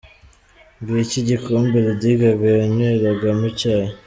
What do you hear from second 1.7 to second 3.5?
Lady Gaga yanyweragamo